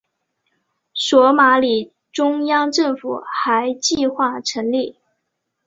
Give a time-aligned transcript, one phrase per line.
[0.95, 4.97] 索马里中央政府还计划成立。